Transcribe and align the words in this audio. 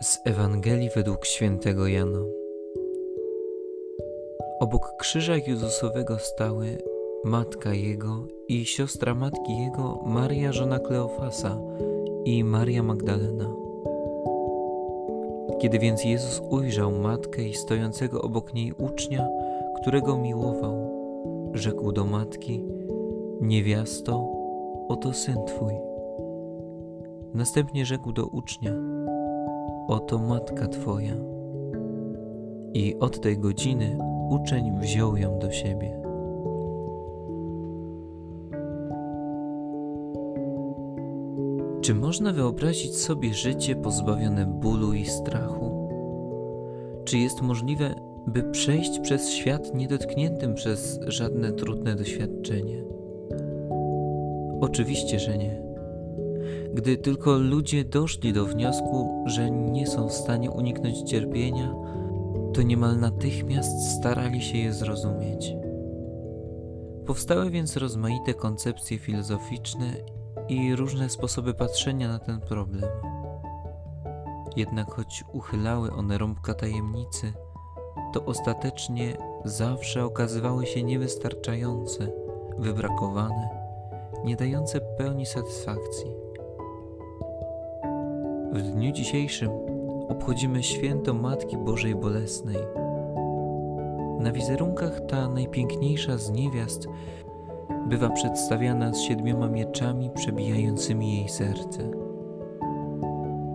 Z 0.00 0.20
Ewangelii 0.24 0.90
według 0.94 1.26
świętego 1.26 1.86
Jana. 1.86 2.20
Obok 4.60 4.92
krzyża 4.98 5.36
Jezusowego 5.36 6.18
stały 6.18 6.78
matka 7.24 7.74
jego 7.74 8.26
i 8.48 8.64
siostra 8.64 9.14
matki 9.14 9.58
jego, 9.58 10.00
Maria 10.06 10.52
żona 10.52 10.78
Kleofasa 10.78 11.58
i 12.24 12.44
Maria 12.44 12.82
Magdalena. 12.82 13.54
Kiedy 15.60 15.78
więc 15.78 16.04
Jezus 16.04 16.42
ujrzał 16.50 16.92
matkę 16.92 17.42
i 17.42 17.54
stojącego 17.54 18.22
obok 18.22 18.54
niej 18.54 18.72
ucznia, 18.72 19.28
którego 19.82 20.18
miłował, 20.18 20.90
rzekł 21.54 21.92
do 21.92 22.04
matki: 22.04 22.64
Niewiasto, 23.40 24.28
oto 24.88 25.12
syn 25.12 25.44
twój. 25.46 25.72
Następnie 27.34 27.86
rzekł 27.86 28.12
do 28.12 28.26
ucznia: 28.26 28.87
Oto 29.88 30.18
matka 30.18 30.68
twoja. 30.68 31.14
I 32.74 32.96
od 33.00 33.20
tej 33.20 33.38
godziny 33.38 33.98
uczeń 34.30 34.78
wziął 34.80 35.16
ją 35.16 35.38
do 35.38 35.50
siebie. 35.50 36.02
Czy 41.80 41.94
można 41.94 42.32
wyobrazić 42.32 42.96
sobie 42.96 43.34
życie 43.34 43.76
pozbawione 43.76 44.46
bólu 44.46 44.92
i 44.92 45.04
strachu? 45.04 45.88
Czy 47.04 47.18
jest 47.18 47.42
możliwe, 47.42 47.94
by 48.26 48.42
przejść 48.42 48.98
przez 49.00 49.30
świat 49.30 49.74
niedotkniętym 49.74 50.54
przez 50.54 51.00
żadne 51.06 51.52
trudne 51.52 51.94
doświadczenie? 51.94 52.84
Oczywiście, 54.60 55.18
że 55.18 55.38
nie. 55.38 55.67
Gdy 56.78 56.96
tylko 56.96 57.38
ludzie 57.38 57.84
doszli 57.84 58.32
do 58.32 58.44
wniosku, 58.44 59.24
że 59.26 59.50
nie 59.50 59.86
są 59.86 60.08
w 60.08 60.12
stanie 60.12 60.50
uniknąć 60.50 61.02
cierpienia, 61.02 61.74
to 62.54 62.62
niemal 62.62 62.98
natychmiast 62.98 63.98
starali 63.98 64.42
się 64.42 64.58
je 64.58 64.72
zrozumieć. 64.72 65.52
Powstały 67.06 67.50
więc 67.50 67.76
rozmaite 67.76 68.34
koncepcje 68.34 68.98
filozoficzne 68.98 69.86
i 70.48 70.76
różne 70.76 71.10
sposoby 71.10 71.54
patrzenia 71.54 72.08
na 72.08 72.18
ten 72.18 72.40
problem. 72.40 72.90
Jednak 74.56 74.90
choć 74.90 75.24
uchylały 75.32 75.92
one 75.92 76.18
rąbka 76.18 76.54
tajemnicy, 76.54 77.32
to 78.12 78.24
ostatecznie 78.24 79.16
zawsze 79.44 80.04
okazywały 80.04 80.66
się 80.66 80.82
niewystarczające, 80.82 82.12
wybrakowane, 82.58 83.48
nie 84.24 84.36
dające 84.36 84.80
pełni 84.80 85.26
satysfakcji. 85.26 86.27
W 88.52 88.62
dniu 88.62 88.92
dzisiejszym 88.92 89.50
obchodzimy 90.08 90.62
święto 90.62 91.14
Matki 91.14 91.56
Bożej 91.56 91.94
Bolesnej. 91.94 92.56
Na 94.20 94.32
wizerunkach 94.32 95.00
ta 95.08 95.28
najpiękniejsza 95.28 96.18
z 96.18 96.30
niewiast 96.30 96.88
bywa 97.88 98.10
przedstawiana 98.10 98.94
z 98.94 99.00
siedmioma 99.00 99.48
mieczami 99.48 100.10
przebijającymi 100.14 101.16
jej 101.16 101.28
serce. 101.28 101.90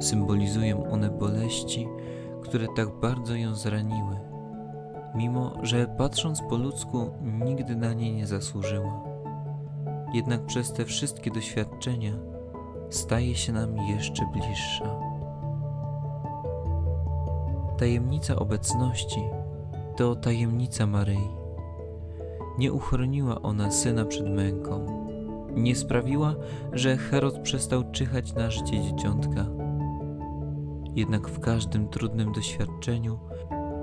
Symbolizują 0.00 0.90
one 0.90 1.10
boleści, 1.10 1.88
które 2.42 2.66
tak 2.76 2.88
bardzo 3.00 3.34
ją 3.34 3.54
zraniły, 3.54 4.16
mimo 5.14 5.54
że 5.62 5.86
patrząc 5.98 6.42
po 6.50 6.56
ludzku 6.56 7.10
nigdy 7.44 7.76
na 7.76 7.92
nie 7.92 8.12
nie 8.12 8.26
zasłużyła. 8.26 9.04
Jednak 10.14 10.46
przez 10.46 10.72
te 10.72 10.84
wszystkie 10.84 11.30
doświadczenia 11.30 12.33
staje 12.94 13.34
się 13.34 13.52
nam 13.52 13.76
jeszcze 13.76 14.26
bliższa. 14.32 15.00
Tajemnica 17.78 18.36
obecności 18.36 19.20
to 19.96 20.16
tajemnica 20.16 20.86
Maryi 20.86 21.28
nie 22.58 22.72
uchroniła 22.72 23.42
ona 23.42 23.70
syna 23.70 24.04
przed 24.04 24.30
męką. 24.30 24.86
Nie 25.54 25.76
sprawiła, 25.76 26.34
że 26.72 26.96
Herod 26.96 27.38
przestał 27.38 27.90
czyhać 27.90 28.34
na 28.34 28.50
życie 28.50 28.82
dzieciątka. 28.82 29.46
Jednak 30.94 31.28
w 31.28 31.40
każdym 31.40 31.88
trudnym 31.88 32.32
doświadczeniu 32.32 33.18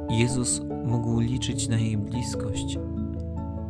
Jezus 0.09 0.61
mógł 0.85 1.19
liczyć 1.19 1.67
na 1.67 1.77
jej 1.77 1.97
bliskość, 1.97 2.79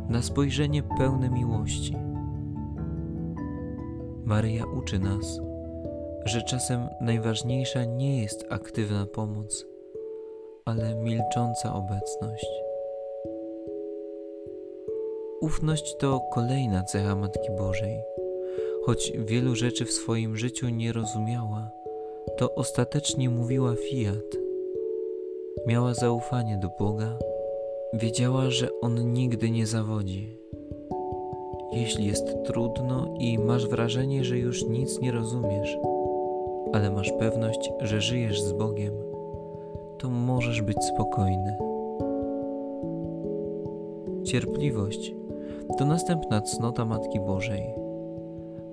na 0.08 0.22
spojrzenie 0.22 0.82
pełne 0.82 1.30
miłości. 1.30 2.11
Maryja 4.32 4.64
uczy 4.78 4.98
nas, 4.98 5.40
że 6.24 6.42
czasem 6.42 6.88
najważniejsza 7.00 7.84
nie 7.84 8.22
jest 8.22 8.46
aktywna 8.48 9.06
pomoc, 9.06 9.66
ale 10.64 10.94
milcząca 10.94 11.74
obecność. 11.74 12.46
Ufność 15.40 15.96
to 15.96 16.20
kolejna 16.34 16.82
cecha 16.82 17.16
Matki 17.16 17.50
Bożej. 17.58 18.02
Choć 18.84 19.12
wielu 19.18 19.54
rzeczy 19.54 19.84
w 19.84 19.92
swoim 19.92 20.36
życiu 20.36 20.68
nie 20.68 20.92
rozumiała, 20.92 21.70
to 22.38 22.54
ostatecznie 22.54 23.30
mówiła 23.30 23.74
fiat. 23.74 24.36
Miała 25.66 25.94
zaufanie 25.94 26.58
do 26.58 26.68
Boga, 26.78 27.18
wiedziała, 27.92 28.50
że 28.50 28.68
On 28.80 29.12
nigdy 29.12 29.50
nie 29.50 29.66
zawodzi. 29.66 30.41
Jeśli 31.72 32.06
jest 32.06 32.44
trudno 32.44 33.14
i 33.18 33.38
masz 33.38 33.66
wrażenie, 33.66 34.24
że 34.24 34.38
już 34.38 34.66
nic 34.66 35.00
nie 35.00 35.12
rozumiesz, 35.12 35.78
ale 36.72 36.90
masz 36.90 37.12
pewność, 37.12 37.70
że 37.80 38.00
żyjesz 38.00 38.42
z 38.42 38.52
Bogiem, 38.52 38.94
to 39.98 40.10
możesz 40.10 40.62
być 40.62 40.84
spokojny. 40.84 41.56
Cierpliwość 44.24 45.14
to 45.78 45.84
następna 45.84 46.40
cnota 46.40 46.84
Matki 46.84 47.20
Bożej. 47.20 47.74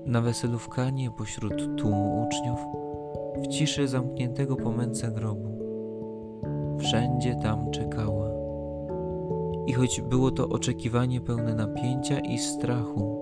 Na 0.06 0.22
weselu 0.22 0.60
w 0.60 0.70
Kanie 0.70 1.12
pośród 1.18 1.78
tłumu 1.78 2.28
uczniów, 2.28 2.60
w 3.44 3.48
ciszy 3.48 3.88
zamkniętego 3.88 4.56
po 4.56 4.72
męce 4.72 5.12
grobu. 5.12 5.50
Wszędzie 6.80 7.36
tam 7.36 7.72
czekała. 7.72 8.28
I 9.69 9.74
choć 9.74 10.02
było 10.02 10.31
to 10.31 10.50
oczekiwanie 10.50 11.22
pełne 11.22 11.56
napięcia 11.56 12.19
i 12.19 12.38
strachu, 12.38 13.19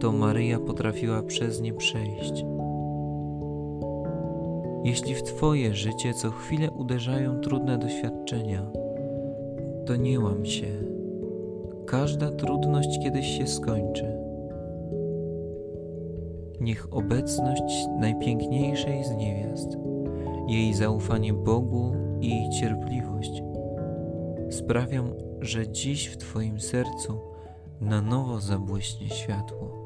to 0.00 0.12
Maryja 0.12 0.58
potrafiła 0.58 1.22
przez 1.22 1.60
nie 1.60 1.72
przejść. 1.72 2.44
Jeśli 4.84 5.14
w 5.14 5.22
Twoje 5.22 5.74
życie 5.74 6.14
co 6.14 6.30
chwilę 6.30 6.70
uderzają 6.70 7.40
trudne 7.40 7.78
doświadczenia, 7.78 8.70
to 9.86 9.96
nie 9.96 10.20
łam 10.20 10.44
się 10.44 10.66
Każda 11.86 12.30
trudność 12.30 12.98
kiedyś 13.02 13.38
się 13.38 13.46
skończy. 13.46 14.16
Niech 16.60 16.88
obecność 16.90 17.86
najpiękniejszej 18.00 19.04
z 19.04 19.10
niewiast, 19.10 19.68
jej 20.48 20.74
zaufanie 20.74 21.32
Bogu 21.32 21.92
i 22.20 22.50
cierpliwość 22.60 23.42
sprawią, 24.50 25.27
że 25.40 25.68
dziś 25.68 26.06
w 26.06 26.16
Twoim 26.16 26.60
sercu 26.60 27.20
na 27.80 28.02
nowo 28.02 28.40
zabłyśnie 28.40 29.10
światło. 29.10 29.77